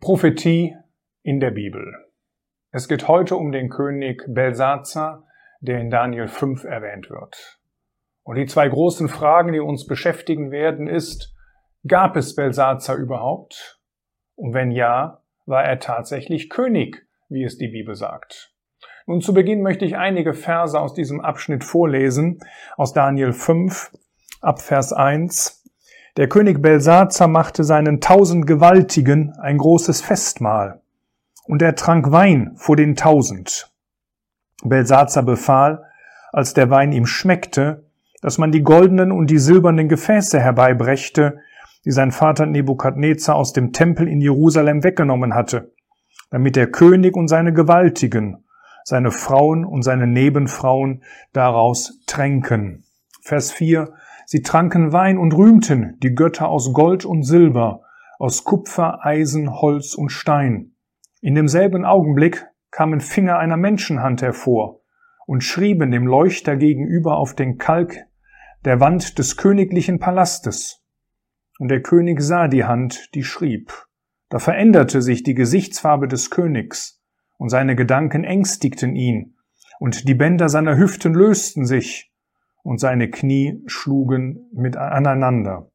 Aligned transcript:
Prophetie 0.00 0.74
in 1.22 1.40
der 1.40 1.50
Bibel. 1.50 1.92
Es 2.70 2.88
geht 2.88 3.06
heute 3.06 3.36
um 3.36 3.52
den 3.52 3.68
König 3.68 4.24
Belsazar, 4.28 5.26
der 5.60 5.78
in 5.78 5.90
Daniel 5.90 6.26
5 6.26 6.64
erwähnt 6.64 7.10
wird. 7.10 7.60
Und 8.22 8.36
die 8.36 8.46
zwei 8.46 8.66
großen 8.66 9.10
Fragen, 9.10 9.52
die 9.52 9.60
uns 9.60 9.86
beschäftigen 9.86 10.50
werden, 10.50 10.86
ist, 10.86 11.34
gab 11.86 12.16
es 12.16 12.34
Belsazar 12.34 12.96
überhaupt? 12.96 13.78
Und 14.36 14.54
wenn 14.54 14.70
ja, 14.70 15.22
war 15.44 15.64
er 15.64 15.78
tatsächlich 15.80 16.48
König, 16.48 17.06
wie 17.28 17.44
es 17.44 17.58
die 17.58 17.68
Bibel 17.68 17.94
sagt? 17.94 18.54
Nun 19.04 19.20
zu 19.20 19.34
Beginn 19.34 19.60
möchte 19.60 19.84
ich 19.84 19.98
einige 19.98 20.32
Verse 20.32 20.80
aus 20.80 20.94
diesem 20.94 21.20
Abschnitt 21.20 21.62
vorlesen, 21.62 22.38
aus 22.78 22.94
Daniel 22.94 23.34
5, 23.34 23.92
ab 24.40 24.62
Vers 24.62 24.94
1. 24.94 25.59
Der 26.20 26.28
König 26.28 26.60
Belsazar 26.60 27.28
machte 27.28 27.64
seinen 27.64 28.02
tausend 28.02 28.46
Gewaltigen 28.46 29.32
ein 29.40 29.56
großes 29.56 30.02
Festmahl, 30.02 30.82
und 31.46 31.62
er 31.62 31.76
trank 31.76 32.12
Wein 32.12 32.52
vor 32.56 32.76
den 32.76 32.94
tausend. 32.94 33.72
Belsazar 34.62 35.22
befahl, 35.22 35.82
als 36.30 36.52
der 36.52 36.68
Wein 36.68 36.92
ihm 36.92 37.06
schmeckte, 37.06 37.86
dass 38.20 38.36
man 38.36 38.52
die 38.52 38.60
goldenen 38.60 39.12
und 39.12 39.30
die 39.30 39.38
silbernen 39.38 39.88
Gefäße 39.88 40.38
herbeibrächte, 40.38 41.38
die 41.86 41.90
sein 41.90 42.12
Vater 42.12 42.44
Nebukadnezar 42.44 43.34
aus 43.34 43.54
dem 43.54 43.72
Tempel 43.72 44.06
in 44.06 44.20
Jerusalem 44.20 44.84
weggenommen 44.84 45.34
hatte, 45.34 45.72
damit 46.30 46.54
der 46.54 46.70
König 46.70 47.16
und 47.16 47.28
seine 47.28 47.54
Gewaltigen, 47.54 48.44
seine 48.84 49.10
Frauen 49.10 49.64
und 49.64 49.84
seine 49.84 50.06
Nebenfrauen 50.06 51.02
daraus 51.32 51.98
tränken. 52.06 52.84
Vers 53.22 53.52
4 53.52 53.94
Sie 54.32 54.42
tranken 54.42 54.92
Wein 54.92 55.18
und 55.18 55.36
rühmten 55.36 55.98
die 56.04 56.14
Götter 56.14 56.50
aus 56.50 56.72
Gold 56.72 57.04
und 57.04 57.24
Silber, 57.24 57.82
aus 58.16 58.44
Kupfer, 58.44 59.04
Eisen, 59.04 59.60
Holz 59.60 59.96
und 59.96 60.10
Stein. 60.10 60.76
In 61.20 61.34
demselben 61.34 61.84
Augenblick 61.84 62.46
kamen 62.70 63.00
Finger 63.00 63.40
einer 63.40 63.56
Menschenhand 63.56 64.22
hervor 64.22 64.82
und 65.26 65.42
schrieben 65.42 65.90
dem 65.90 66.06
Leuchter 66.06 66.54
gegenüber 66.54 67.16
auf 67.16 67.34
den 67.34 67.58
Kalk 67.58 67.96
der 68.64 68.78
Wand 68.78 69.18
des 69.18 69.36
königlichen 69.36 69.98
Palastes. 69.98 70.80
Und 71.58 71.66
der 71.66 71.82
König 71.82 72.20
sah 72.20 72.46
die 72.46 72.62
Hand, 72.62 73.12
die 73.16 73.24
schrieb. 73.24 73.72
Da 74.28 74.38
veränderte 74.38 75.02
sich 75.02 75.24
die 75.24 75.34
Gesichtsfarbe 75.34 76.06
des 76.06 76.30
Königs, 76.30 77.02
und 77.36 77.48
seine 77.48 77.74
Gedanken 77.74 78.22
ängstigten 78.22 78.94
ihn, 78.94 79.34
und 79.80 80.06
die 80.06 80.14
Bänder 80.14 80.48
seiner 80.48 80.78
Hüften 80.78 81.14
lösten 81.14 81.64
sich, 81.64 82.09
und 82.62 82.78
seine 82.78 83.10
Knie 83.10 83.62
schlugen 83.66 84.48
mit 84.52 84.76
aneinander. 84.76 85.70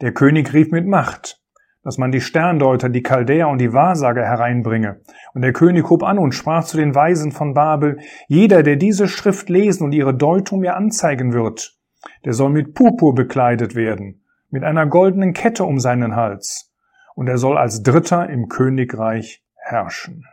Der 0.00 0.12
König 0.12 0.52
rief 0.52 0.70
mit 0.70 0.86
Macht, 0.86 1.40
dass 1.82 1.98
man 1.98 2.12
die 2.12 2.20
Sterndeuter, 2.20 2.88
die 2.88 3.02
Chaldäer 3.02 3.48
und 3.48 3.58
die 3.58 3.72
Wahrsager 3.72 4.24
hereinbringe. 4.24 5.00
Und 5.34 5.42
der 5.42 5.52
König 5.52 5.88
hob 5.88 6.02
an 6.02 6.18
und 6.18 6.32
sprach 6.32 6.64
zu 6.64 6.76
den 6.76 6.94
Weisen 6.94 7.32
von 7.32 7.54
Babel, 7.54 7.98
jeder, 8.28 8.62
der 8.62 8.76
diese 8.76 9.08
Schrift 9.08 9.48
lesen 9.48 9.84
und 9.84 9.92
ihre 9.92 10.14
Deutung 10.14 10.60
mir 10.60 10.76
anzeigen 10.76 11.32
wird, 11.32 11.78
der 12.24 12.32
soll 12.32 12.50
mit 12.50 12.74
Purpur 12.74 13.14
bekleidet 13.14 13.74
werden, 13.74 14.24
mit 14.50 14.64
einer 14.64 14.86
goldenen 14.86 15.32
Kette 15.32 15.64
um 15.64 15.78
seinen 15.78 16.16
Hals, 16.16 16.72
und 17.14 17.28
er 17.28 17.38
soll 17.38 17.56
als 17.58 17.82
Dritter 17.82 18.28
im 18.28 18.48
Königreich 18.48 19.44
herrschen. 19.56 20.24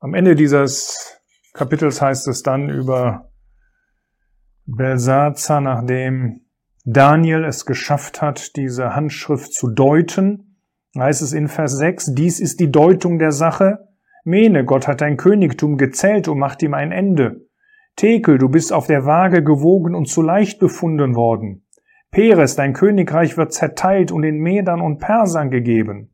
Am 0.00 0.14
Ende 0.14 0.34
dieses 0.34 1.22
Kapitels 1.54 2.02
heißt 2.02 2.26
es 2.26 2.42
dann 2.42 2.68
über 2.68 3.30
Belsazar, 4.66 5.60
nachdem 5.60 6.40
Daniel 6.84 7.44
es 7.44 7.64
geschafft 7.64 8.20
hat, 8.20 8.56
diese 8.56 8.96
Handschrift 8.96 9.52
zu 9.52 9.70
deuten, 9.70 10.58
heißt 10.98 11.22
es 11.22 11.32
in 11.32 11.46
Vers 11.46 11.76
6, 11.76 12.14
dies 12.14 12.40
ist 12.40 12.58
die 12.58 12.72
Deutung 12.72 13.20
der 13.20 13.30
Sache. 13.30 13.88
Mene, 14.24 14.64
Gott 14.64 14.88
hat 14.88 15.00
dein 15.00 15.16
Königtum 15.16 15.76
gezählt 15.76 16.26
und 16.26 16.38
macht 16.38 16.60
ihm 16.62 16.74
ein 16.74 16.90
Ende. 16.90 17.46
Tekel, 17.94 18.38
du 18.38 18.48
bist 18.48 18.72
auf 18.72 18.88
der 18.88 19.04
Waage 19.04 19.44
gewogen 19.44 19.94
und 19.94 20.06
zu 20.06 20.22
leicht 20.22 20.58
befunden 20.58 21.14
worden. 21.14 21.64
Peres, 22.10 22.56
dein 22.56 22.72
Königreich 22.72 23.36
wird 23.36 23.52
zerteilt 23.52 24.10
und 24.10 24.22
den 24.22 24.38
Medern 24.38 24.80
und 24.80 24.98
Persern 24.98 25.50
gegeben. 25.50 26.13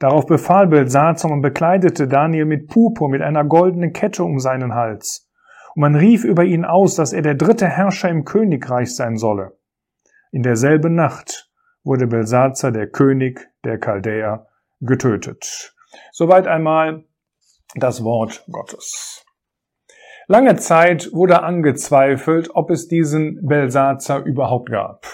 Darauf 0.00 0.24
befahl 0.24 0.66
Belsazar 0.66 1.30
und 1.30 1.42
bekleidete 1.42 2.08
Daniel 2.08 2.46
mit 2.46 2.68
Purpur 2.68 3.10
mit 3.10 3.20
einer 3.20 3.44
goldenen 3.44 3.92
Kette 3.92 4.24
um 4.24 4.40
seinen 4.40 4.74
Hals. 4.74 5.30
Und 5.74 5.82
man 5.82 5.94
rief 5.94 6.24
über 6.24 6.42
ihn 6.42 6.64
aus, 6.64 6.96
dass 6.96 7.12
er 7.12 7.20
der 7.20 7.34
dritte 7.34 7.68
Herrscher 7.68 8.08
im 8.08 8.24
Königreich 8.24 8.96
sein 8.96 9.18
solle. 9.18 9.58
In 10.32 10.42
derselben 10.42 10.94
Nacht 10.94 11.50
wurde 11.84 12.06
Belsazar, 12.06 12.72
der 12.72 12.88
König 12.88 13.50
der 13.62 13.78
Chaldäer, 13.78 14.46
getötet. 14.80 15.74
Soweit 16.12 16.46
einmal 16.46 17.04
das 17.74 18.02
Wort 18.02 18.44
Gottes. 18.50 19.22
Lange 20.28 20.56
Zeit 20.56 21.12
wurde 21.12 21.42
angezweifelt, 21.42 22.50
ob 22.54 22.70
es 22.70 22.88
diesen 22.88 23.46
Belsazar 23.46 24.24
überhaupt 24.24 24.70
gab. 24.70 25.04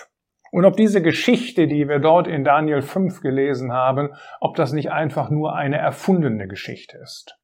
Und 0.53 0.65
ob 0.65 0.77
diese 0.77 1.03
Geschichte, 1.03 1.67
die 1.67 1.89
wir 1.89 1.99
dort 1.99 2.29
in 2.29 2.45
Daniel 2.45 2.83
5 2.83 3.21
gelesen 3.21 3.73
haben, 3.73 4.11
ob 4.41 4.57
das 4.57 4.73
nicht 4.73 4.91
einfach 4.91 5.31
nur 5.31 5.55
eine 5.55 5.79
erfundene 5.79 6.49
Geschichte 6.49 6.99
ist. 6.99 7.39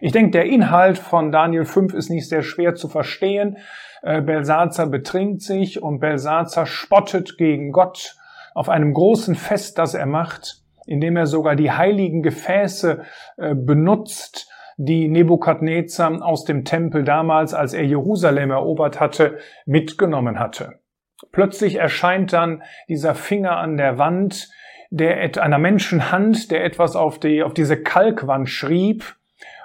Ich 0.00 0.12
denke, 0.12 0.30
der 0.30 0.46
Inhalt 0.46 0.98
von 0.98 1.32
Daniel 1.32 1.64
5 1.64 1.94
ist 1.94 2.10
nicht 2.10 2.28
sehr 2.28 2.42
schwer 2.42 2.74
zu 2.74 2.88
verstehen. 2.88 3.58
Äh, 4.02 4.20
Belsazar 4.20 4.86
betrinkt 4.86 5.42
sich 5.42 5.82
und 5.82 5.98
Belsazar 5.98 6.66
spottet 6.66 7.36
gegen 7.36 7.72
Gott 7.72 8.16
auf 8.54 8.68
einem 8.68 8.92
großen 8.92 9.34
Fest, 9.34 9.78
das 9.78 9.94
er 9.94 10.06
macht, 10.06 10.62
indem 10.86 11.16
er 11.16 11.26
sogar 11.26 11.56
die 11.56 11.72
heiligen 11.72 12.22
Gefäße 12.22 13.02
äh, 13.38 13.54
benutzt, 13.54 14.48
die 14.76 15.08
Nebukadnezar 15.08 16.22
aus 16.22 16.44
dem 16.44 16.64
Tempel 16.64 17.04
damals, 17.04 17.54
als 17.54 17.74
er 17.74 17.84
Jerusalem 17.84 18.50
erobert 18.50 19.00
hatte, 19.00 19.38
mitgenommen 19.66 20.38
hatte. 20.38 20.81
Plötzlich 21.30 21.76
erscheint 21.76 22.32
dann 22.32 22.62
dieser 22.88 23.14
Finger 23.14 23.56
an 23.56 23.76
der 23.76 23.98
Wand, 23.98 24.48
der 24.90 25.42
einer 25.42 25.58
Menschenhand, 25.58 26.50
der 26.50 26.64
etwas 26.64 26.96
auf 26.96 27.18
die, 27.18 27.42
auf 27.42 27.54
diese 27.54 27.82
Kalkwand 27.82 28.48
schrieb. 28.48 29.16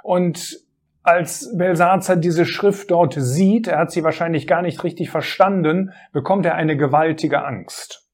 Und 0.04 0.60
als 1.04 1.54
Belsazar 1.58 2.16
diese 2.16 2.46
Schrift 2.46 2.92
dort 2.92 3.16
sieht, 3.18 3.68
er 3.68 3.80
hat 3.80 3.92
sie 3.92 4.04
wahrscheinlich 4.04 4.48
gar 4.48 4.62
nicht 4.62 4.84
richtig 4.84 5.10
verstanden, 5.10 5.94
bekommt 6.14 6.46
er 6.46 6.56
eine 6.56 6.78
gewaltige 6.78 7.44
Angst. 7.44 8.08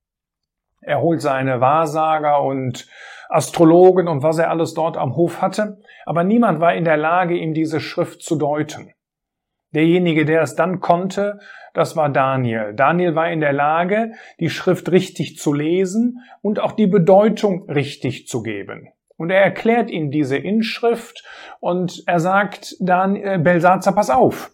Er 0.81 1.01
holt 1.01 1.21
seine 1.21 1.61
Wahrsager 1.61 2.41
und 2.41 2.87
Astrologen 3.29 4.07
und 4.07 4.21
was 4.21 4.37
er 4.37 4.49
alles 4.49 4.73
dort 4.73 4.97
am 4.97 5.15
Hof 5.15 5.41
hatte, 5.41 5.79
aber 6.05 6.23
niemand 6.23 6.59
war 6.59 6.73
in 6.75 6.83
der 6.83 6.97
Lage, 6.97 7.35
ihm 7.35 7.53
diese 7.53 7.79
Schrift 7.79 8.21
zu 8.21 8.35
deuten. 8.35 8.93
Derjenige, 9.73 10.25
der 10.25 10.41
es 10.41 10.55
dann 10.55 10.79
konnte, 10.79 11.39
das 11.73 11.95
war 11.95 12.09
Daniel. 12.09 12.73
Daniel 12.75 13.15
war 13.15 13.31
in 13.31 13.39
der 13.39 13.53
Lage, 13.53 14.11
die 14.39 14.49
Schrift 14.49 14.91
richtig 14.91 15.37
zu 15.37 15.53
lesen 15.53 16.19
und 16.41 16.59
auch 16.59 16.73
die 16.73 16.87
Bedeutung 16.87 17.69
richtig 17.69 18.27
zu 18.27 18.43
geben. 18.43 18.89
Und 19.17 19.29
er 19.29 19.41
erklärt 19.41 19.89
ihm 19.89 20.11
diese 20.11 20.37
Inschrift 20.37 21.23
und 21.59 22.03
er 22.07 22.19
sagt 22.19 22.75
dann, 22.79 23.15
äh, 23.15 23.39
Belsazar, 23.41 23.95
pass 23.95 24.09
auf. 24.09 24.51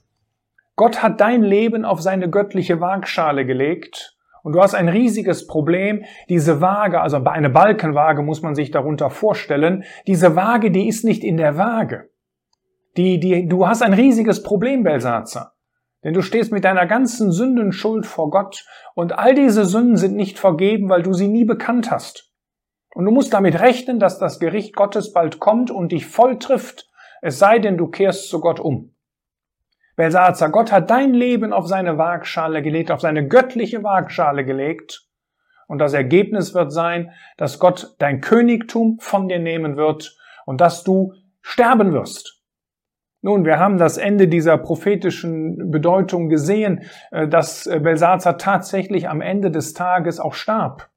Gott 0.76 1.04
hat 1.04 1.20
dein 1.20 1.44
Leben 1.44 1.84
auf 1.84 2.02
seine 2.02 2.30
göttliche 2.30 2.80
Waagschale 2.80 3.46
gelegt 3.46 4.16
und 4.44 4.54
du 4.54 4.62
hast 4.62 4.76
ein 4.76 4.88
riesiges 4.88 5.48
Problem. 5.48 6.06
Diese 6.30 6.62
Waage, 6.62 7.02
also 7.02 7.18
eine 7.18 7.50
Balkenwaage 7.50 8.22
muss 8.22 8.42
man 8.42 8.56
sich 8.56 8.72
darunter 8.72 9.10
vorstellen, 9.10 9.84
diese 10.08 10.36
Waage, 10.36 10.72
die 10.72 10.88
ist 10.88 11.04
nicht 11.04 11.24
in 11.24 11.38
der 11.38 11.58
Waage. 11.58 12.10
Die, 13.00 13.18
die, 13.18 13.48
du 13.48 13.66
hast 13.66 13.82
ein 13.82 13.94
riesiges 13.94 14.44
Problem, 14.44 14.84
Belsazar. 14.84 15.54
Denn 16.04 16.14
du 16.14 16.22
stehst 16.22 16.52
mit 16.52 16.66
deiner 16.66 16.86
ganzen 16.86 17.32
Sündenschuld 17.32 18.06
vor 18.06 18.30
Gott 18.30 18.66
und 18.94 19.18
all 19.18 19.34
diese 19.34 19.64
Sünden 19.64 19.96
sind 19.96 20.18
nicht 20.18 20.38
vergeben, 20.38 20.90
weil 20.90 21.02
du 21.02 21.14
sie 21.14 21.30
nie 21.30 21.46
bekannt 21.46 21.92
hast. 21.92 22.34
Und 22.94 23.06
du 23.06 23.12
musst 23.12 23.34
damit 23.34 23.58
rechnen, 23.62 24.00
dass 24.00 24.20
das 24.20 24.38
Gericht 24.38 24.76
Gottes 24.76 25.14
bald 25.14 25.40
kommt 25.40 25.72
und 25.72 25.94
dich 25.94 26.08
voll 26.08 26.40
trifft, 26.40 26.90
es 27.22 27.40
sei 27.40 27.60
denn, 27.60 27.78
du 27.78 27.88
kehrst 27.88 28.28
zu 28.28 28.42
Gott 28.42 28.60
um. 28.60 28.94
Belsazar, 29.96 30.50
Gott 30.50 30.74
hat 30.74 30.90
dein 30.90 31.14
Leben 31.14 31.54
auf 31.54 31.68
seine 31.68 31.98
Waagschale 31.98 32.62
gelegt, 32.62 32.92
auf 32.92 33.00
seine 33.00 33.30
göttliche 33.30 33.82
Waagschale 33.82 34.44
gelegt. 34.44 35.08
Und 35.68 35.80
das 35.80 35.94
Ergebnis 35.94 36.54
wird 36.54 36.74
sein, 36.74 37.14
dass 37.38 37.60
Gott 37.60 37.96
dein 38.00 38.20
Königtum 38.20 39.00
von 39.00 39.30
dir 39.30 39.40
nehmen 39.40 39.78
wird 39.78 40.18
und 40.46 40.60
dass 40.60 40.84
du 40.84 41.14
sterben 41.42 41.94
wirst. 41.94 42.39
Nun, 43.22 43.44
wir 43.44 43.60
haben 43.60 43.78
das 43.78 43.98
Ende 43.98 44.30
dieser 44.30 44.58
prophetischen 44.58 45.72
Bedeutung 45.72 46.30
gesehen, 46.30 46.84
äh, 47.12 47.28
dass 47.28 47.68
äh, 47.68 47.80
Belsazar 47.80 48.38
tatsächlich 48.38 49.10
am 49.10 49.22
Ende 49.22 49.52
des 49.52 49.74
Tages 49.74 50.20
auch 50.20 50.34
starb. 50.34 50.90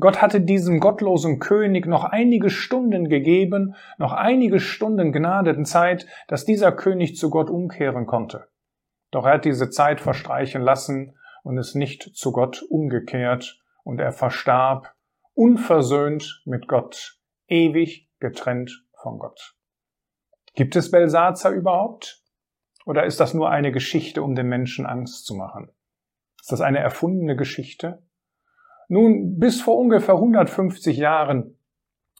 Gott 0.00 0.22
hatte 0.22 0.40
diesem 0.40 0.78
gottlosen 0.78 1.40
König 1.40 1.86
noch 1.86 2.04
einige 2.04 2.50
Stunden 2.50 3.08
gegeben, 3.08 3.74
noch 3.98 4.12
einige 4.12 4.60
Stunden 4.60 5.12
Gnadenzeit, 5.12 6.06
dass 6.28 6.44
dieser 6.44 6.70
König 6.72 7.16
zu 7.16 7.30
Gott 7.30 7.50
umkehren 7.50 8.06
konnte. 8.06 8.46
Doch 9.10 9.26
er 9.26 9.34
hat 9.34 9.44
diese 9.44 9.70
Zeit 9.70 10.00
verstreichen 10.00 10.62
lassen 10.62 11.16
und 11.42 11.58
ist 11.58 11.74
nicht 11.74 12.02
zu 12.14 12.32
Gott 12.32 12.62
umgekehrt 12.68 13.60
und 13.82 14.00
er 14.00 14.12
verstarb 14.12 14.94
unversöhnt 15.34 16.42
mit 16.44 16.68
Gott, 16.68 17.18
ewig 17.48 18.08
getrennt 18.20 18.84
von 19.02 19.18
Gott. 19.18 19.57
Gibt 20.58 20.74
es 20.74 20.90
Belsazar 20.90 21.52
überhaupt? 21.52 22.20
Oder 22.84 23.04
ist 23.04 23.20
das 23.20 23.32
nur 23.32 23.48
eine 23.48 23.70
Geschichte, 23.70 24.24
um 24.24 24.34
den 24.34 24.48
Menschen 24.48 24.86
Angst 24.86 25.24
zu 25.24 25.36
machen? 25.36 25.70
Ist 26.40 26.50
das 26.50 26.60
eine 26.62 26.80
erfundene 26.80 27.36
Geschichte? 27.36 28.02
Nun, 28.88 29.38
bis 29.38 29.60
vor 29.60 29.78
ungefähr 29.78 30.16
150 30.16 30.96
Jahren 30.96 31.60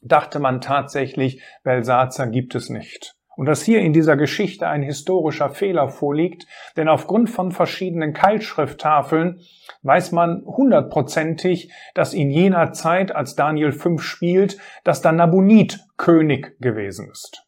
dachte 0.03 0.39
man 0.39 0.61
tatsächlich, 0.61 1.43
Belsazar 1.65 2.29
gibt 2.29 2.55
es 2.55 2.71
nicht. 2.71 3.17
Und 3.35 3.47
dass 3.47 3.65
hier 3.65 3.81
in 3.81 3.93
dieser 3.93 4.17
Geschichte 4.17 4.69
ein 4.69 4.85
historischer 4.85 5.51
Fehler 5.51 5.89
vorliegt, 5.89 6.47
denn 6.77 6.87
aufgrund 6.87 7.31
von 7.31 7.51
verschiedenen 7.51 8.13
Keilschrifttafeln 8.13 9.41
weiß 9.83 10.13
man 10.13 10.45
hundertprozentig, 10.47 11.73
dass 11.95 12.15
in 12.15 12.31
jener 12.31 12.73
Zeit, 12.73 13.11
als 13.11 13.35
Daniel 13.35 13.73
5 13.73 14.01
spielt, 14.01 14.59
dass 14.85 15.03
da 15.03 15.11
Nabonid 15.11 15.81
König 15.97 16.57
gewesen 16.61 17.11
ist. 17.11 17.48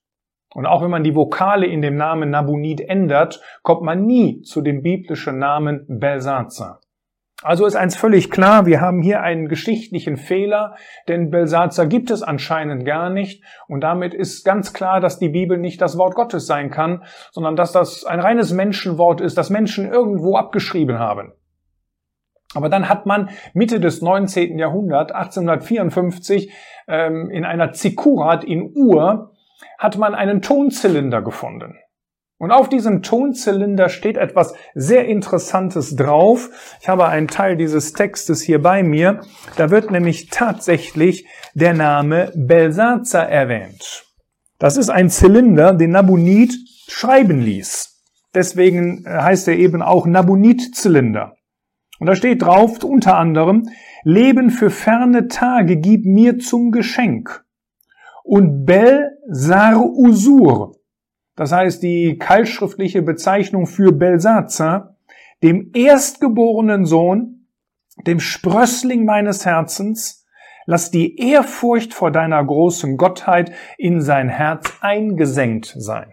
Und 0.55 0.67
auch 0.67 0.83
wenn 0.83 0.91
man 0.91 1.05
die 1.05 1.15
Vokale 1.15 1.67
in 1.67 1.81
dem 1.81 1.97
Namen 1.97 2.31
Nabonid 2.31 2.81
ändert, 2.81 3.41
kommt 3.63 3.83
man 3.83 4.05
nie 4.05 4.43
zu 4.43 4.63
dem 4.63 4.83
biblischen 4.83 5.39
Namen 5.39 5.87
Belsazar. 5.89 6.81
Also 7.43 7.65
ist 7.65 7.77
eins 7.77 7.97
völlig 7.97 8.31
klar, 8.31 8.67
wir 8.67 8.83
haben 8.83 9.01
hier 9.01 9.23
einen 9.23 9.49
geschichtlichen 9.49 10.19
Fehler, 10.19 10.75
denn 11.09 11.31
Belsazar 11.31 11.87
gibt 11.87 12.11
es 12.11 12.23
anscheinend 12.23 12.85
gar 12.85 13.09
nicht 13.09 13.43
und 13.67 13.81
damit 13.81 14.13
ist 14.13 14.45
ganz 14.45 14.75
klar, 14.75 15.01
dass 15.01 15.19
die 15.19 15.31
Bibel 15.31 15.57
nicht 15.57 15.81
das 15.81 15.97
Wort 15.97 16.15
Gottes 16.15 16.47
sein 16.47 16.71
kann, 16.71 17.03
sondern 17.31 17.57
dass 17.57 17.73
das 17.73 18.05
ein 18.05 18.21
reines 18.21 18.53
Menschenwort 18.53 19.23
ist, 19.23 19.39
das 19.39 19.49
Menschen 19.49 19.91
irgendwo 19.91 20.37
abgeschrieben 20.37 20.99
haben. 20.99 21.33
Aber 22.55 22.69
dann 22.69 22.91
hat 22.91 23.07
man 23.07 23.31
Mitte 23.55 23.81
des 23.81 24.03
19. 24.03 24.59
Jahrhunderts, 24.59 25.13
1854, 25.13 26.53
ähm, 26.89 27.31
in 27.31 27.45
einer 27.45 27.73
Zikurat 27.73 28.45
in 28.45 28.73
Ur, 28.75 29.33
hat 29.79 29.99
man 29.99 30.15
einen 30.15 30.43
Tonzylinder 30.43 31.23
gefunden. 31.23 31.77
Und 32.39 32.53
auf 32.53 32.71
diesem 32.71 33.03
Tonzylinder 33.03 33.91
steht 33.91 34.17
etwas 34.17 34.55
sehr 34.75 35.05
Interessantes 35.05 35.95
drauf. 35.95 36.49
Ich 36.81 36.89
habe 36.89 37.07
einen 37.07 37.29
Teil 37.29 37.57
dieses 37.57 37.93
Textes 37.93 38.41
hier 38.41 38.63
bei 38.63 38.83
mir. 38.83 39.21
Da 39.57 39.71
wird 39.71 39.91
nämlich 39.91 40.29
tatsächlich 40.31 41.27
der 41.53 41.75
Name 41.75 42.33
Belsazar 42.35 43.29
erwähnt. 43.29 44.07
Das 44.59 44.79
ist 44.79 44.89
ein 44.89 45.11
Zylinder, 45.11 45.75
den 45.75 45.91
Nabonid 45.91 46.55
schreiben 46.89 47.41
ließ. 47.41 47.91
Deswegen 48.35 49.05
äh, 49.05 49.11
heißt 49.11 49.49
er 49.49 49.57
eben 49.57 49.83
auch 49.83 50.07
Nabonid-Zylinder. 50.07 51.35
Und 51.99 52.07
da 52.07 52.15
steht 52.15 52.43
drauf 52.43 52.83
unter 52.83 53.17
anderem, 53.19 53.69
Leben 54.03 54.51
für 54.51 54.71
ferne 54.71 55.29
Tage 55.29 55.77
gib 55.77 56.07
mir 56.07 56.39
zum 56.39 56.71
Geschenk. 56.71 57.45
Und 58.23 58.65
Bel 58.65 59.19
Sar 59.29 59.85
Usur, 59.85 60.77
das 61.37 61.53
heißt 61.53 61.83
die 61.83 62.19
keilschriftliche 62.19 63.03
Bezeichnung 63.03 63.67
für 63.67 63.93
Belsazar, 63.93 64.97
dem 65.43 65.71
erstgeborenen 65.75 66.85
Sohn, 66.85 67.47
dem 68.07 68.21
Sprössling 68.21 69.05
meines 69.05 69.47
Herzens, 69.47 70.27
lass 70.67 70.91
die 70.91 71.17
Ehrfurcht 71.19 71.95
vor 71.95 72.11
deiner 72.11 72.45
großen 72.45 72.97
Gottheit 72.97 73.53
in 73.79 74.01
sein 74.01 74.29
Herz 74.29 74.73
eingesenkt 74.81 75.75
sein. 75.77 76.13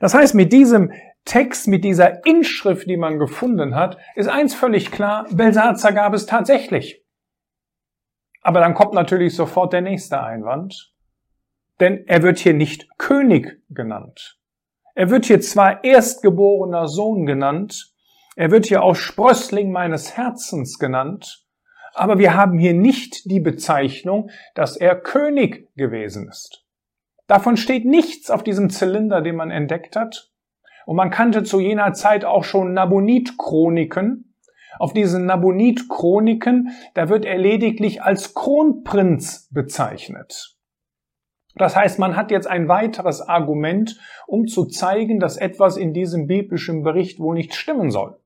Das 0.00 0.14
heißt, 0.14 0.34
mit 0.34 0.52
diesem 0.52 0.92
Text, 1.24 1.68
mit 1.68 1.84
dieser 1.84 2.24
Inschrift, 2.26 2.88
die 2.88 2.96
man 2.96 3.18
gefunden 3.18 3.74
hat, 3.74 3.98
ist 4.14 4.28
eins 4.28 4.54
völlig 4.54 4.90
klar, 4.90 5.26
Belsazar 5.32 5.92
gab 5.92 6.14
es 6.14 6.26
tatsächlich. 6.26 7.02
Aber 8.42 8.60
dann 8.60 8.74
kommt 8.74 8.92
natürlich 8.92 9.34
sofort 9.34 9.72
der 9.72 9.80
nächste 9.80 10.22
Einwand, 10.22 10.93
denn 11.84 12.06
er 12.06 12.22
wird 12.22 12.38
hier 12.38 12.54
nicht 12.54 12.88
König 12.96 13.60
genannt. 13.68 14.38
Er 14.94 15.10
wird 15.10 15.26
hier 15.26 15.42
zwar 15.42 15.84
erstgeborener 15.84 16.88
Sohn 16.88 17.26
genannt, 17.26 17.92
er 18.36 18.50
wird 18.50 18.64
hier 18.64 18.82
auch 18.82 18.96
Sprössling 18.96 19.70
meines 19.70 20.16
Herzens 20.16 20.78
genannt, 20.78 21.44
aber 21.92 22.18
wir 22.18 22.34
haben 22.34 22.58
hier 22.58 22.72
nicht 22.72 23.30
die 23.30 23.38
Bezeichnung, 23.38 24.30
dass 24.54 24.78
er 24.78 24.96
König 24.96 25.68
gewesen 25.76 26.26
ist. 26.26 26.64
Davon 27.26 27.58
steht 27.58 27.84
nichts 27.84 28.30
auf 28.30 28.42
diesem 28.42 28.70
Zylinder, 28.70 29.20
den 29.20 29.36
man 29.36 29.50
entdeckt 29.50 29.94
hat. 29.94 30.32
Und 30.86 30.96
man 30.96 31.10
kannte 31.10 31.42
zu 31.42 31.60
jener 31.60 31.92
Zeit 31.92 32.24
auch 32.24 32.44
schon 32.44 32.72
Nabonid-Chroniken. 32.72 34.34
Auf 34.78 34.94
diesen 34.94 35.26
Nabonid-Chroniken, 35.26 36.70
da 36.94 37.10
wird 37.10 37.26
er 37.26 37.36
lediglich 37.36 38.02
als 38.02 38.32
Kronprinz 38.32 39.50
bezeichnet. 39.52 40.53
Das 41.56 41.76
heißt, 41.76 41.98
man 41.98 42.16
hat 42.16 42.30
jetzt 42.30 42.46
ein 42.48 42.68
weiteres 42.68 43.20
Argument, 43.20 43.98
um 44.26 44.46
zu 44.46 44.66
zeigen, 44.66 45.20
dass 45.20 45.36
etwas 45.36 45.76
in 45.76 45.92
diesem 45.92 46.26
biblischen 46.26 46.82
Bericht 46.82 47.20
wohl 47.20 47.34
nicht 47.34 47.54
stimmen 47.54 47.90
soll. 47.90 48.18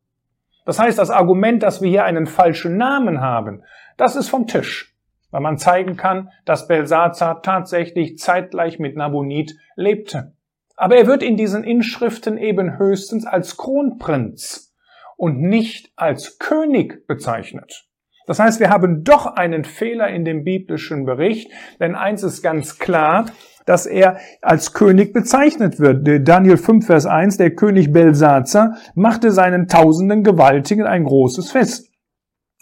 Das 0.65 0.79
heißt, 0.79 0.99
das 0.99 1.11
Argument, 1.11 1.63
dass 1.63 1.83
wir 1.83 1.89
hier 1.89 2.05
einen 2.05 2.27
falschen 2.27 2.77
Namen 2.77 3.21
haben, 3.21 3.63
das 3.97 4.17
ist 4.17 4.29
vom 4.29 4.47
Tisch, 4.47 4.95
weil 5.31 5.41
man 5.41 5.59
zeigen 5.59 5.97
kann, 5.97 6.31
dass 6.45 6.69
Belsazar 6.69 7.43
tatsächlich 7.43 8.19
zeitgleich 8.19 8.79
mit 8.79 8.97
Nabonid 8.97 9.57
lebte. 9.77 10.33
Aber 10.77 10.97
er 10.97 11.07
wird 11.07 11.23
in 11.23 11.37
diesen 11.37 11.65
Inschriften 11.65 12.39
eben 12.39 12.79
höchstens 12.79 13.27
als 13.27 13.57
Kronprinz 13.57 14.75
und 15.17 15.41
nicht 15.41 15.91
als 15.97 16.39
König 16.39 17.07
bezeichnet. 17.07 17.88
Das 18.29 18.39
heißt, 18.39 18.61
wir 18.61 18.69
haben 18.69 19.05
doch 19.05 19.25
einen 19.25 19.65
Fehler 19.65 20.09
in 20.09 20.27
dem 20.27 20.45
biblischen 20.45 21.07
Bericht, 21.07 21.51
denn 21.81 21.95
eins 21.95 22.23
ist 22.23 22.43
ganz 22.43 22.79
klar, 22.79 23.25
dass 23.65 23.87
er 23.87 24.19
als 24.43 24.75
König 24.75 25.15
bezeichnet 25.15 25.81
wird. 25.81 26.29
Daniel 26.29 26.59
5, 26.59 26.85
Vers 26.85 27.07
1, 27.07 27.39
der 27.39 27.55
König 27.55 27.91
Belsazar 27.91 28.77
machte 28.95 29.31
seinen 29.31 29.67
tausenden 29.67 30.25
Gewaltigen 30.25 30.85
ein 30.85 31.05
großes 31.05 31.51
Fest. 31.51 31.91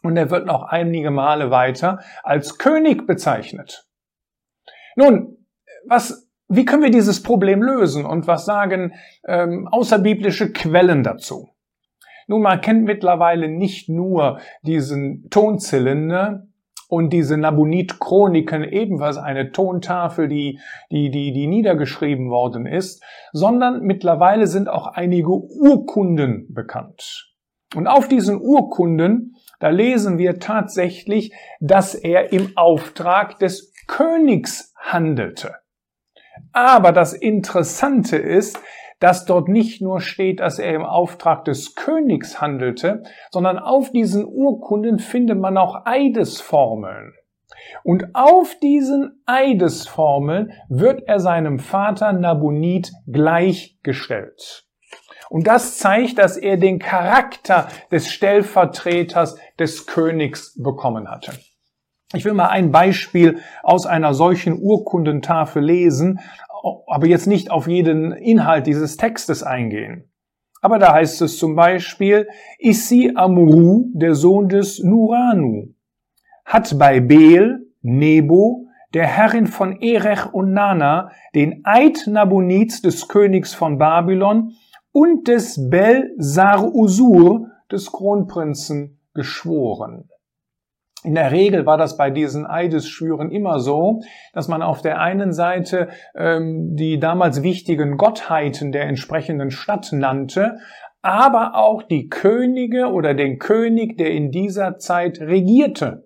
Und 0.04 0.16
er 0.16 0.30
wird 0.30 0.46
noch 0.46 0.62
einige 0.62 1.10
Male 1.10 1.50
weiter 1.50 1.98
als 2.22 2.58
König 2.58 3.04
bezeichnet. 3.04 3.88
Nun, 4.94 5.36
was, 5.88 6.28
wie 6.46 6.64
können 6.64 6.84
wir 6.84 6.90
dieses 6.90 7.24
Problem 7.24 7.60
lösen 7.60 8.04
und 8.04 8.28
was 8.28 8.44
sagen 8.44 8.94
ähm, 9.26 9.66
außerbiblische 9.66 10.52
Quellen 10.52 11.02
dazu? 11.02 11.48
Nun, 12.26 12.42
man 12.42 12.60
kennt 12.60 12.84
mittlerweile 12.84 13.48
nicht 13.48 13.88
nur 13.88 14.40
diesen 14.62 15.28
Tonzylinder 15.30 16.46
und 16.88 17.12
diese 17.12 17.36
Nabonid-Chroniken, 17.36 18.64
ebenfalls 18.64 19.16
eine 19.16 19.52
Tontafel, 19.52 20.28
die, 20.28 20.60
die, 20.90 21.10
die, 21.10 21.32
die 21.32 21.46
niedergeschrieben 21.46 22.30
worden 22.30 22.66
ist, 22.66 23.02
sondern 23.32 23.82
mittlerweile 23.82 24.46
sind 24.46 24.68
auch 24.68 24.88
einige 24.88 25.30
Urkunden 25.30 26.52
bekannt. 26.52 27.32
Und 27.74 27.86
auf 27.88 28.08
diesen 28.08 28.40
Urkunden, 28.40 29.36
da 29.58 29.68
lesen 29.68 30.18
wir 30.18 30.38
tatsächlich, 30.38 31.32
dass 31.60 31.94
er 31.94 32.32
im 32.32 32.56
Auftrag 32.56 33.38
des 33.38 33.72
Königs 33.86 34.72
handelte. 34.76 35.54
Aber 36.52 36.92
das 36.92 37.12
Interessante 37.12 38.16
ist, 38.16 38.60
dass 38.98 39.26
dort 39.26 39.48
nicht 39.48 39.82
nur 39.82 40.00
steht, 40.00 40.40
dass 40.40 40.58
er 40.58 40.74
im 40.74 40.84
Auftrag 40.84 41.44
des 41.44 41.74
Königs 41.74 42.40
handelte, 42.40 43.02
sondern 43.30 43.58
auf 43.58 43.90
diesen 43.90 44.24
Urkunden 44.24 44.98
findet 44.98 45.38
man 45.38 45.58
auch 45.58 45.84
Eidesformeln. 45.84 47.12
Und 47.84 48.14
auf 48.14 48.56
diesen 48.60 49.22
Eidesformeln 49.26 50.52
wird 50.68 51.02
er 51.06 51.20
seinem 51.20 51.58
Vater 51.58 52.12
Nabonid 52.12 52.92
gleichgestellt. 53.06 54.64
Und 55.28 55.46
das 55.46 55.78
zeigt, 55.78 56.18
dass 56.18 56.36
er 56.36 56.56
den 56.56 56.78
Charakter 56.78 57.68
des 57.90 58.10
Stellvertreters 58.10 59.36
des 59.58 59.86
Königs 59.86 60.54
bekommen 60.62 61.08
hatte. 61.10 61.32
Ich 62.14 62.24
will 62.24 62.34
mal 62.34 62.48
ein 62.48 62.70
Beispiel 62.70 63.40
aus 63.64 63.84
einer 63.84 64.14
solchen 64.14 64.60
Urkundentafel 64.60 65.62
lesen, 65.62 66.20
aber 66.86 67.06
jetzt 67.06 67.26
nicht 67.26 67.50
auf 67.50 67.68
jeden 67.68 68.12
Inhalt 68.12 68.66
dieses 68.66 68.96
Textes 68.96 69.42
eingehen. 69.42 70.10
Aber 70.60 70.78
da 70.78 70.92
heißt 70.92 71.22
es 71.22 71.38
zum 71.38 71.54
Beispiel, 71.54 72.28
Issi 72.58 73.12
Amuru, 73.14 73.90
der 73.92 74.14
Sohn 74.14 74.48
des 74.48 74.82
Nuranu, 74.82 75.74
hat 76.44 76.78
bei 76.78 77.00
Beel, 77.00 77.66
Nebo, 77.82 78.66
der 78.94 79.06
Herrin 79.06 79.46
von 79.46 79.80
Erech 79.80 80.32
und 80.32 80.52
Nana, 80.52 81.10
den 81.34 81.60
Eid 81.64 82.06
Nabonids 82.06 82.82
des 82.82 83.08
Königs 83.08 83.54
von 83.54 83.78
Babylon 83.78 84.54
und 84.92 85.28
des 85.28 85.68
Bel 85.70 86.14
Sar 86.16 86.74
Usur 86.74 87.50
des 87.70 87.92
Kronprinzen 87.92 88.98
geschworen. 89.12 90.08
In 91.04 91.14
der 91.14 91.30
Regel 91.30 91.66
war 91.66 91.78
das 91.78 91.96
bei 91.96 92.10
diesen 92.10 92.46
Eidesschwüren 92.46 93.30
immer 93.30 93.60
so, 93.60 94.00
dass 94.32 94.48
man 94.48 94.62
auf 94.62 94.82
der 94.82 95.00
einen 95.00 95.32
Seite 95.32 95.88
ähm, 96.16 96.74
die 96.74 96.98
damals 96.98 97.42
wichtigen 97.42 97.96
Gottheiten 97.96 98.72
der 98.72 98.86
entsprechenden 98.86 99.50
Stadt 99.50 99.92
nannte, 99.92 100.56
aber 101.02 101.54
auch 101.54 101.84
die 101.84 102.08
Könige 102.08 102.90
oder 102.90 103.14
den 103.14 103.38
König, 103.38 103.96
der 103.98 104.10
in 104.10 104.32
dieser 104.32 104.78
Zeit 104.78 105.20
regierte. 105.20 106.05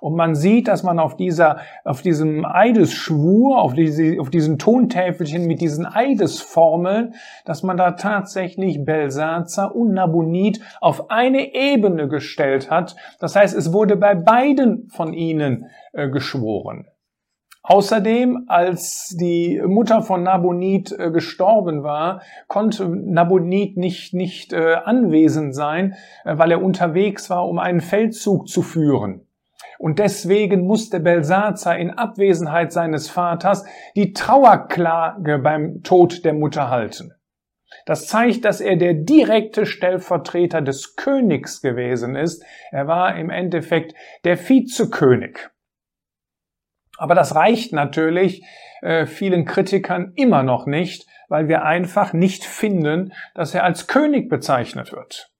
Und 0.00 0.16
man 0.16 0.34
sieht, 0.34 0.68
dass 0.68 0.82
man 0.82 0.98
auf 0.98 1.16
dieser, 1.16 1.58
auf 1.84 2.02
diesem 2.02 2.44
Eidesschwur, 2.44 3.60
auf, 3.60 3.74
diese, 3.74 4.20
auf 4.20 4.30
diesen 4.30 4.58
Tontäfelchen 4.58 5.46
mit 5.46 5.60
diesen 5.60 5.86
Eidesformeln, 5.86 7.14
dass 7.44 7.62
man 7.62 7.76
da 7.76 7.92
tatsächlich 7.92 8.84
Belsazar 8.84 9.74
und 9.74 9.92
Nabonid 9.92 10.60
auf 10.80 11.10
eine 11.10 11.54
Ebene 11.54 12.08
gestellt 12.08 12.70
hat. 12.70 12.96
Das 13.18 13.36
heißt, 13.36 13.56
es 13.56 13.72
wurde 13.72 13.96
bei 13.96 14.14
beiden 14.14 14.88
von 14.88 15.12
ihnen 15.12 15.66
äh, 15.92 16.08
geschworen. 16.08 16.86
Außerdem, 17.62 18.46
als 18.48 19.14
die 19.20 19.60
Mutter 19.64 20.02
von 20.02 20.22
Nabonid 20.22 20.92
äh, 20.98 21.10
gestorben 21.10 21.82
war, 21.82 22.22
konnte 22.48 22.88
Nabonid 22.88 23.76
nicht, 23.76 24.14
nicht 24.14 24.54
äh, 24.54 24.76
anwesend 24.84 25.54
sein, 25.54 25.94
äh, 26.24 26.38
weil 26.38 26.52
er 26.52 26.62
unterwegs 26.62 27.28
war, 27.28 27.46
um 27.46 27.58
einen 27.58 27.82
Feldzug 27.82 28.48
zu 28.48 28.62
führen. 28.62 29.26
Und 29.78 29.98
deswegen 29.98 30.66
musste 30.66 31.00
Belsazar 31.00 31.78
in 31.78 31.90
Abwesenheit 31.90 32.72
seines 32.72 33.08
Vaters 33.08 33.64
die 33.96 34.12
Trauerklage 34.12 35.38
beim 35.38 35.82
Tod 35.82 36.24
der 36.24 36.34
Mutter 36.34 36.70
halten. 36.70 37.12
Das 37.86 38.06
zeigt, 38.06 38.44
dass 38.44 38.60
er 38.60 38.76
der 38.76 38.94
direkte 38.94 39.64
Stellvertreter 39.64 40.60
des 40.60 40.96
Königs 40.96 41.60
gewesen 41.62 42.16
ist. 42.16 42.44
Er 42.70 42.86
war 42.86 43.16
im 43.16 43.30
Endeffekt 43.30 43.94
der 44.24 44.36
Vizekönig. 44.36 45.48
Aber 46.98 47.14
das 47.14 47.34
reicht 47.34 47.72
natürlich 47.72 48.44
äh, 48.82 49.06
vielen 49.06 49.44
Kritikern 49.46 50.12
immer 50.16 50.42
noch 50.42 50.66
nicht, 50.66 51.06
weil 51.28 51.48
wir 51.48 51.62
einfach 51.62 52.12
nicht 52.12 52.44
finden, 52.44 53.12
dass 53.34 53.54
er 53.54 53.64
als 53.64 53.86
König 53.86 54.28
bezeichnet 54.28 54.92
wird. 54.92 55.30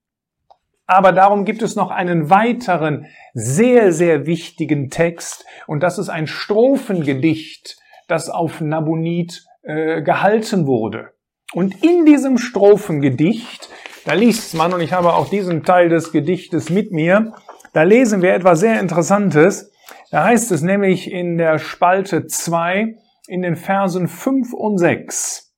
Aber 0.91 1.13
darum 1.13 1.45
gibt 1.45 1.61
es 1.61 1.77
noch 1.77 1.89
einen 1.89 2.29
weiteren 2.29 3.05
sehr, 3.33 3.93
sehr 3.93 4.25
wichtigen 4.25 4.89
Text 4.89 5.45
und 5.65 5.83
das 5.83 5.97
ist 5.97 6.09
ein 6.09 6.27
Strophengedicht, 6.27 7.77
das 8.09 8.29
auf 8.29 8.59
Nabonid 8.59 9.41
äh, 9.61 10.01
gehalten 10.01 10.67
wurde. 10.67 11.11
Und 11.53 11.81
in 11.81 12.05
diesem 12.05 12.37
Strophengedicht, 12.37 13.69
da 14.03 14.15
liest 14.15 14.53
man, 14.53 14.73
und 14.73 14.81
ich 14.81 14.91
habe 14.91 15.13
auch 15.13 15.29
diesen 15.29 15.63
Teil 15.63 15.87
des 15.87 16.11
Gedichtes 16.11 16.69
mit 16.69 16.91
mir, 16.91 17.35
da 17.71 17.83
lesen 17.83 18.21
wir 18.21 18.33
etwas 18.33 18.59
sehr 18.59 18.81
Interessantes. 18.81 19.71
Da 20.11 20.25
heißt 20.25 20.51
es 20.51 20.61
nämlich 20.61 21.09
in 21.09 21.37
der 21.37 21.57
Spalte 21.59 22.27
2 22.27 22.97
in 23.29 23.41
den 23.41 23.55
Versen 23.55 24.09
5 24.09 24.51
und 24.51 24.77
6. 24.77 25.53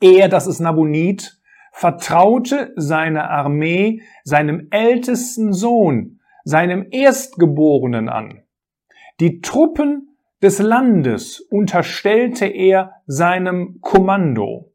Er, 0.00 0.28
das 0.28 0.48
ist 0.48 0.58
Nabonid, 0.58 1.38
vertraute 1.72 2.72
seine 2.76 3.28
Armee 3.28 4.02
seinem 4.22 4.68
ältesten 4.70 5.52
Sohn, 5.52 6.20
seinem 6.44 6.86
Erstgeborenen 6.90 8.08
an. 8.08 8.42
Die 9.20 9.40
Truppen 9.40 10.16
des 10.42 10.58
Landes 10.58 11.40
unterstellte 11.40 12.46
er 12.46 12.92
seinem 13.06 13.80
Kommando. 13.80 14.72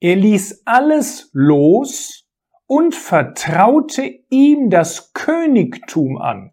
Er 0.00 0.16
ließ 0.16 0.62
alles 0.64 1.30
los 1.32 2.28
und 2.66 2.94
vertraute 2.94 4.02
ihm 4.30 4.70
das 4.70 5.12
Königtum 5.12 6.18
an. 6.18 6.52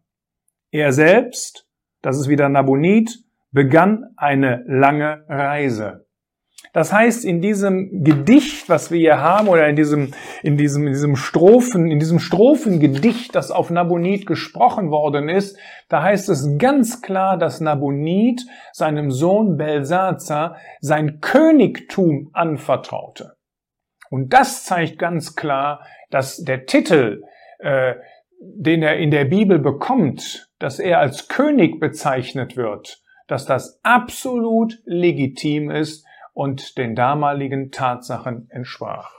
Er 0.71 0.91
selbst, 0.91 1.67
das 2.01 2.19
ist 2.19 2.29
wieder 2.29 2.49
Nabonid, 2.49 3.23
begann 3.51 4.13
eine 4.17 4.63
lange 4.67 5.25
Reise. 5.27 6.08
Das 6.73 6.93
heißt, 6.93 7.25
in 7.25 7.41
diesem 7.41 8.03
Gedicht, 8.03 8.69
was 8.69 8.91
wir 8.91 8.99
hier 8.99 9.19
haben, 9.19 9.47
oder 9.47 9.67
in 9.67 9.75
diesem, 9.75 10.13
in 10.43 10.55
diesem, 10.55 10.85
in 10.85 10.93
diesem 10.93 11.15
Strophen, 11.15 11.89
in 11.89 11.99
diesem 11.99 12.19
Strophengedicht, 12.19 13.33
das 13.33 13.49
auf 13.49 13.71
Nabonid 13.71 14.27
gesprochen 14.27 14.91
worden 14.91 15.29
ist, 15.29 15.57
da 15.87 16.03
heißt 16.03 16.29
es 16.29 16.57
ganz 16.59 17.01
klar, 17.01 17.37
dass 17.37 17.59
Nabonid 17.59 18.45
seinem 18.71 19.09
Sohn 19.09 19.57
Belsazar 19.57 20.57
sein 20.79 21.19
Königtum 21.21 22.29
anvertraute. 22.33 23.33
Und 24.11 24.33
das 24.33 24.63
zeigt 24.63 24.99
ganz 24.99 25.35
klar, 25.35 25.85
dass 26.09 26.37
der 26.37 26.65
Titel, 26.65 27.23
äh, 27.59 27.95
den 28.39 28.83
er 28.83 28.97
in 28.97 29.11
der 29.11 29.25
Bibel 29.25 29.59
bekommt, 29.59 30.49
dass 30.59 30.79
er 30.79 30.99
als 30.99 31.27
König 31.27 31.79
bezeichnet 31.79 32.57
wird, 32.57 33.01
dass 33.27 33.45
das 33.45 33.79
absolut 33.83 34.79
legitim 34.85 35.71
ist 35.71 36.05
und 36.39 36.77
den 36.77 36.95
damaligen 36.95 37.69
Tatsachen 37.69 38.47
entsprach. 38.49 39.11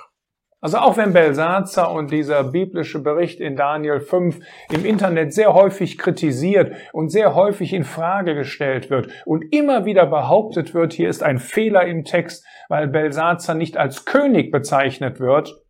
Also 0.63 0.79
auch 0.79 0.97
wenn 0.97 1.13
Belsazar 1.13 1.93
und 1.93 2.11
dieser 2.11 2.45
biblische 2.45 3.03
Bericht 3.03 3.41
in 3.41 3.57
Daniel 3.57 4.01
5 4.01 4.41
im 4.73 4.87
Internet 4.87 5.35
sehr 5.35 5.53
häufig 5.53 5.99
kritisiert 5.99 6.73
und 6.95 7.11
sehr 7.11 7.35
häufig 7.35 7.75
in 7.75 7.85
Frage 7.85 8.35
gestellt 8.35 8.89
wird 8.89 9.11
und 9.27 9.43
immer 9.55 9.85
wieder 9.85 10.07
behauptet 10.07 10.73
wird, 10.73 10.95
hier 10.95 11.11
ist 11.11 11.23
ein 11.23 11.39
Fehler 11.39 11.85
im 11.85 12.05
Text, 12.05 12.47
weil 12.71 12.89
Belsazar 12.89 13.55
nicht 13.55 13.77
als 13.77 14.07
König 14.07 14.51
bezeichnet 14.51 15.21
wird, 15.21 15.63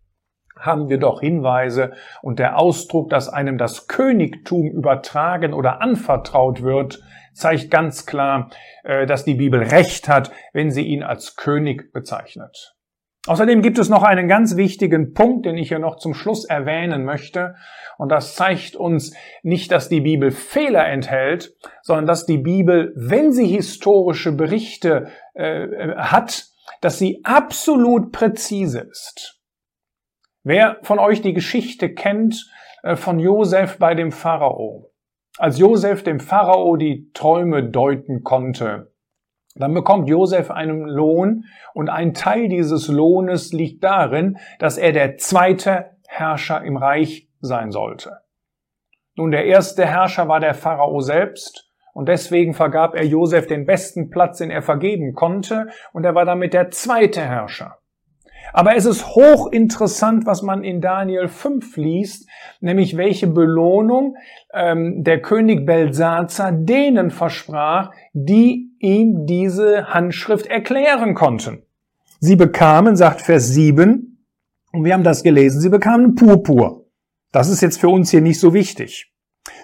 haben 0.61 0.89
wir 0.89 0.99
doch 0.99 1.21
Hinweise 1.21 1.93
und 2.23 2.39
der 2.39 2.59
Ausdruck, 2.59 3.11
dass 3.11 3.29
einem 3.29 3.59
das 3.59 3.89
Königtum 3.89 4.71
übertragen 4.71 5.53
oder 5.55 5.83
anvertraut 5.83 6.63
wird, 6.63 7.01
zeigt 7.33 7.71
ganz 7.71 8.07
klar, 8.07 8.51
äh, 8.85 9.07
dass 9.07 9.25
die 9.25 9.35
Bibel 9.35 9.63
recht 9.63 10.09
hat, 10.09 10.31
wenn 10.53 10.71
sie 10.71 10.87
ihn 10.87 11.03
als 11.03 11.37
König 11.37 11.93
bezeichnet. 11.93 12.75
Außerdem 13.27 13.61
gibt 13.61 13.79
es 13.79 13.91
noch 13.91 14.03
einen 14.03 14.29
ganz 14.29 14.57
wichtigen 14.57 15.13
Punkt, 15.13 15.45
den 15.45 15.59
ich 15.59 15.69
hier 15.69 15.79
noch 15.79 15.97
zum 15.97 16.15
Schluss 16.15 16.47
erwähnen 16.47 17.05
möchte. 17.05 17.55
Und 17.99 18.09
das 18.09 18.35
zeigt 18.35 18.77
uns 18.77 19.15
nicht, 19.43 19.71
dass 19.73 19.91
die 19.91 20.01
Bibel 20.01 20.31
Fehler 20.31 20.87
enthält, 20.87 21.55
sondern 21.83 22.07
dass 22.07 22.25
die 22.25 22.39
Bibel, 22.39 22.95
wenn 22.97 23.33
sie 23.33 23.47
historische 23.47 24.33
Berichte 24.33 25.09
äh, 25.35 25.97
hat, 25.97 26.47
dass 26.81 26.99
sie 26.99 27.21
absolut 27.25 28.11
präzise 28.11 28.81
ist. 28.81 29.40
Wer 30.43 30.79
von 30.83 30.99
euch 30.99 31.21
die 31.21 31.35
Geschichte 31.35 31.93
kennt 31.93 32.51
äh, 32.83 32.97
von 32.97 33.19
Josef 33.19 33.79
bei 33.79 33.95
dem 33.95 34.11
Pharao, 34.11 34.91
als 35.39 35.59
Josef 35.59 36.03
dem 36.03 36.19
Pharao 36.19 36.77
die 36.77 37.11
Träume 37.13 37.63
deuten 37.65 38.23
konnte, 38.23 38.93
dann 39.55 39.75
bekommt 39.75 40.09
Josef 40.09 40.51
einen 40.51 40.87
Lohn 40.87 41.45
und 41.75 41.91
ein 41.91 42.15
Teil 42.15 42.49
dieses 42.49 42.89
Lohnes 42.89 43.53
liegt 43.53 43.85
darin, 43.85 44.39
dass 44.59 44.79
er 44.79 44.93
der 44.93 45.19
zweite 45.19 45.91
Herrscher 46.09 46.63
im 46.63 46.77
Reich 46.77 47.29
sein 47.41 47.71
sollte. 47.71 48.21
Nun, 49.17 49.33
der 49.33 49.45
erste 49.45 49.85
Herrscher 49.85 50.29
war 50.29 50.41
der 50.41 50.55
Pharao 50.55 51.01
selbst 51.01 51.69
und 51.93 52.09
deswegen 52.09 52.55
vergab 52.55 52.95
er 52.95 53.05
Josef 53.05 53.47
den 53.47 53.67
besten 53.67 54.09
Platz, 54.09 54.39
den 54.39 54.51
er 54.51 54.63
vergeben 54.63 55.13
konnte 55.15 55.67
und 55.93 56.05
er 56.05 56.15
war 56.15 56.25
damit 56.25 56.55
der 56.55 56.71
zweite 56.71 57.21
Herrscher. 57.21 57.80
Aber 58.53 58.77
es 58.77 58.85
ist 58.85 59.07
hochinteressant, 59.07 60.27
was 60.27 60.43
man 60.43 60.65
in 60.65 60.81
Daniel 60.81 61.29
5 61.29 61.77
liest, 61.77 62.29
nämlich 62.61 62.97
welche 62.97 63.27
Belohnung 63.27 64.17
ähm, 64.53 65.05
der 65.05 65.23
König 65.23 65.67
Belsazar 65.67 66.53
denen 66.53 67.11
versprach, 67.11 67.93
die 68.13 68.71
ihm 68.79 69.27
diese 69.27 69.87
Handschrift 69.89 70.47
erklären 70.47 71.15
konnten. 71.15 71.63
Sie 72.19 72.37
bekamen, 72.37 72.97
sagt 72.97 73.23
Vers 73.23 73.49
7, 73.49 74.27
und 74.73 74.85
wir 74.85 74.95
haben 74.95 75.05
das 75.05 75.23
gelesen, 75.23 75.61
sie 75.61 75.69
bekamen 75.69 76.15
Purpur. 76.15 76.87
Das 77.33 77.49
ist 77.49 77.61
jetzt 77.61 77.81
für 77.81 77.89
uns 77.89 78.11
hier 78.11 78.21
nicht 78.21 78.39
so 78.39 78.55
wichtig. 78.55 79.13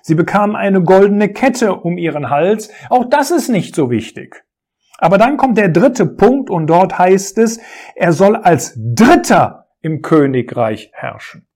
Sie 0.03 0.15
bekamen 0.15 0.57
eine 0.57 0.83
goldene 0.83 1.29
Kette 1.33 1.75
um 1.75 1.99
ihren 1.99 2.31
Hals. 2.31 2.71
Auch 2.91 3.05
das 3.05 3.31
ist 3.31 3.49
nicht 3.49 3.75
so 3.75 3.91
wichtig. 3.91 4.46
Aber 4.99 5.19
dann 5.19 5.37
kommt 5.37 5.59
der 5.59 5.69
dritte 5.69 6.07
Punkt 6.07 6.51
und 6.51 6.69
dort 6.69 6.99
heißt 6.99 7.39
es, 7.39 7.61
er 7.95 8.13
soll 8.13 8.37
als 8.37 8.75
Dritter 8.77 9.67
im 9.83 10.03
Königreich 10.03 10.91
herrschen. 10.93 11.47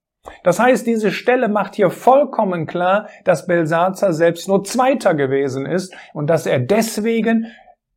Das 0.43 0.59
heißt, 0.59 0.85
diese 0.85 1.11
Stelle 1.11 1.49
macht 1.49 1.75
hier 1.75 1.89
vollkommen 1.89 2.67
klar, 2.67 3.09
dass 3.25 3.47
Belsazar 3.47 4.13
selbst 4.13 4.47
nur 4.47 4.63
Zweiter 4.63 5.15
gewesen 5.15 5.65
ist 5.65 5.95
und 6.13 6.27
dass 6.27 6.45
er 6.45 6.59
deswegen 6.59 7.47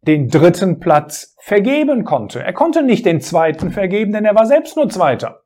den 0.06 0.28
dritten 0.28 0.80
Platz 0.80 1.36
vergeben 1.40 2.04
konnte. 2.04 2.42
Er 2.42 2.52
konnte 2.52 2.82
nicht 2.82 3.04
den 3.04 3.20
zweiten 3.20 3.70
vergeben, 3.70 4.12
denn 4.12 4.24
er 4.24 4.34
war 4.34 4.46
selbst 4.46 4.76
nur 4.76 4.88
Zweiter. 4.88 5.42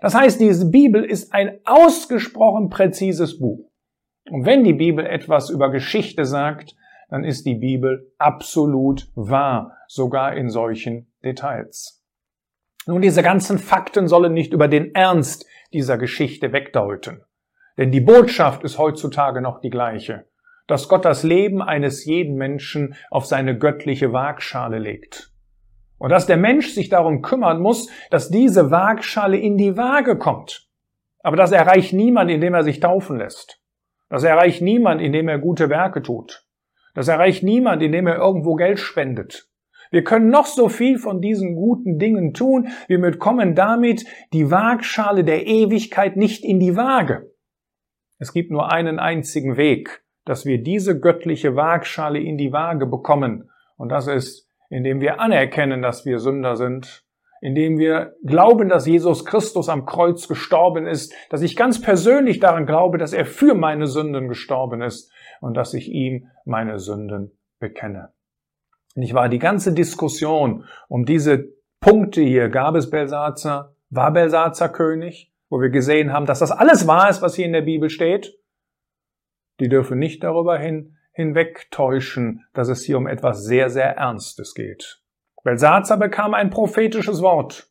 Das 0.00 0.14
heißt, 0.14 0.40
diese 0.40 0.70
Bibel 0.70 1.04
ist 1.04 1.32
ein 1.32 1.58
ausgesprochen 1.64 2.70
präzises 2.70 3.38
Buch. 3.38 3.70
Und 4.30 4.46
wenn 4.46 4.64
die 4.64 4.72
Bibel 4.72 5.06
etwas 5.06 5.50
über 5.50 5.70
Geschichte 5.70 6.24
sagt, 6.24 6.74
dann 7.08 7.24
ist 7.24 7.46
die 7.46 7.54
Bibel 7.54 8.12
absolut 8.18 9.08
wahr, 9.14 9.76
sogar 9.88 10.36
in 10.36 10.50
solchen 10.50 11.12
Details. 11.24 12.04
Nun, 12.86 13.02
diese 13.02 13.22
ganzen 13.22 13.58
Fakten 13.58 14.06
sollen 14.06 14.32
nicht 14.32 14.52
über 14.52 14.68
den 14.68 14.94
Ernst 14.94 15.46
dieser 15.72 15.98
Geschichte 15.98 16.52
wegdeuten. 16.52 17.22
Denn 17.76 17.90
die 17.90 18.00
Botschaft 18.00 18.62
ist 18.62 18.78
heutzutage 18.78 19.40
noch 19.40 19.60
die 19.60 19.70
gleiche, 19.70 20.26
dass 20.66 20.88
Gott 20.88 21.04
das 21.04 21.22
Leben 21.22 21.62
eines 21.62 22.04
jeden 22.04 22.36
Menschen 22.36 22.94
auf 23.10 23.26
seine 23.26 23.58
göttliche 23.58 24.12
Waagschale 24.12 24.78
legt. 24.78 25.32
Und 25.98 26.10
dass 26.10 26.26
der 26.26 26.36
Mensch 26.36 26.74
sich 26.74 26.88
darum 26.88 27.22
kümmern 27.22 27.60
muss, 27.60 27.90
dass 28.10 28.30
diese 28.30 28.70
Waagschale 28.70 29.36
in 29.36 29.56
die 29.56 29.76
Waage 29.76 30.16
kommt. 30.16 30.68
Aber 31.20 31.36
das 31.36 31.52
erreicht 31.52 31.92
niemand, 31.92 32.30
indem 32.30 32.54
er 32.54 32.62
sich 32.62 32.80
taufen 32.80 33.18
lässt. 33.18 33.60
Das 34.08 34.22
erreicht 34.22 34.62
niemand, 34.62 35.00
indem 35.00 35.28
er 35.28 35.38
gute 35.38 35.68
Werke 35.68 36.02
tut. 36.02 36.45
Das 36.96 37.08
erreicht 37.08 37.42
niemand, 37.42 37.82
indem 37.82 38.06
er 38.06 38.16
irgendwo 38.16 38.54
Geld 38.54 38.80
spendet. 38.80 39.50
Wir 39.90 40.02
können 40.02 40.30
noch 40.30 40.46
so 40.46 40.68
viel 40.70 40.98
von 40.98 41.20
diesen 41.20 41.54
guten 41.54 41.98
Dingen 41.98 42.32
tun, 42.32 42.68
wir 42.88 43.00
bekommen 43.00 43.54
damit 43.54 44.06
die 44.32 44.50
Waagschale 44.50 45.22
der 45.22 45.46
Ewigkeit 45.46 46.16
nicht 46.16 46.42
in 46.42 46.58
die 46.58 46.74
Waage. 46.74 47.30
Es 48.18 48.32
gibt 48.32 48.50
nur 48.50 48.72
einen 48.72 48.98
einzigen 48.98 49.58
Weg, 49.58 50.04
dass 50.24 50.46
wir 50.46 50.62
diese 50.62 50.98
göttliche 50.98 51.54
Waagschale 51.54 52.18
in 52.18 52.38
die 52.38 52.52
Waage 52.52 52.86
bekommen, 52.86 53.50
und 53.76 53.90
das 53.90 54.08
ist, 54.08 54.48
indem 54.70 55.00
wir 55.00 55.20
anerkennen, 55.20 55.82
dass 55.82 56.06
wir 56.06 56.18
Sünder 56.18 56.56
sind 56.56 57.06
indem 57.42 57.78
wir 57.78 58.14
glauben, 58.24 58.68
dass 58.68 58.86
Jesus 58.86 59.24
Christus 59.24 59.68
am 59.68 59.84
Kreuz 59.84 60.26
gestorben 60.26 60.86
ist, 60.86 61.14
dass 61.30 61.42
ich 61.42 61.54
ganz 61.54 61.80
persönlich 61.80 62.40
daran 62.40 62.66
glaube, 62.66 62.98
dass 62.98 63.12
er 63.12 63.26
für 63.26 63.54
meine 63.54 63.86
Sünden 63.86 64.28
gestorben 64.28 64.82
ist 64.82 65.12
und 65.40 65.54
dass 65.54 65.74
ich 65.74 65.88
ihm 65.88 66.28
meine 66.44 66.78
Sünden 66.78 67.38
bekenne. 67.58 68.12
Nicht 68.94 69.14
wahr? 69.14 69.28
Die 69.28 69.38
ganze 69.38 69.72
Diskussion 69.72 70.64
um 70.88 71.04
diese 71.04 71.52
Punkte 71.80 72.22
hier, 72.22 72.48
gab 72.48 72.74
es 72.74 72.90
Belsazar, 72.90 73.74
war 73.90 74.12
Belsazar 74.12 74.70
König, 74.70 75.32
wo 75.48 75.60
wir 75.60 75.70
gesehen 75.70 76.12
haben, 76.12 76.26
dass 76.26 76.40
das 76.40 76.50
alles 76.50 76.86
wahr 76.86 77.08
ist, 77.10 77.22
was 77.22 77.34
hier 77.34 77.46
in 77.46 77.52
der 77.52 77.62
Bibel 77.62 77.90
steht, 77.90 78.38
die 79.60 79.68
dürfen 79.68 79.98
nicht 79.98 80.24
darüber 80.24 80.58
hin, 80.58 80.96
hinwegtäuschen, 81.12 82.44
dass 82.52 82.68
es 82.68 82.82
hier 82.82 82.98
um 82.98 83.06
etwas 83.06 83.44
sehr, 83.44 83.70
sehr 83.70 83.96
Ernstes 83.96 84.54
geht. 84.54 85.02
Belsazar 85.44 85.96
bekam 85.96 86.34
ein 86.34 86.50
prophetisches 86.50 87.22
Wort. 87.22 87.70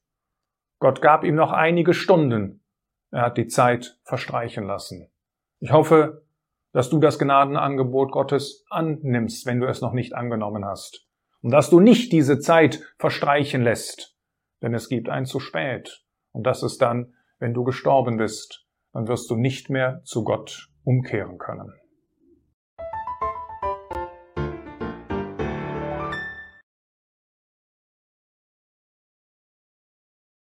Gott 0.79 1.01
gab 1.01 1.23
ihm 1.23 1.35
noch 1.35 1.51
einige 1.51 1.93
Stunden. 1.93 2.63
Er 3.11 3.23
hat 3.23 3.37
die 3.37 3.47
Zeit 3.47 3.99
verstreichen 4.03 4.65
lassen. 4.65 5.11
Ich 5.59 5.71
hoffe, 5.71 6.24
dass 6.75 6.89
du 6.89 6.99
das 6.99 7.17
Gnadenangebot 7.19 8.11
Gottes 8.11 8.65
annimmst, 8.69 9.45
wenn 9.45 9.61
du 9.61 9.65
es 9.65 9.79
noch 9.79 9.93
nicht 9.93 10.13
angenommen 10.13 10.65
hast. 10.65 11.07
Und 11.41 11.51
dass 11.51 11.69
du 11.69 11.79
nicht 11.79 12.11
diese 12.11 12.39
Zeit 12.39 12.81
verstreichen 12.97 13.61
lässt. 13.61 14.17
Denn 14.61 14.73
es 14.73 14.89
gibt 14.89 15.07
ein 15.07 15.25
zu 15.25 15.39
spät. 15.39 16.03
Und 16.33 16.45
das 16.45 16.63
ist 16.63 16.81
dann, 16.81 17.13
wenn 17.39 17.53
du 17.53 17.63
gestorben 17.63 18.17
bist, 18.17 18.67
dann 18.91 19.07
wirst 19.07 19.29
du 19.29 19.37
nicht 19.37 19.69
mehr 19.69 20.01
zu 20.03 20.25
Gott 20.25 20.67
umkehren 20.83 21.37
können. 21.37 21.71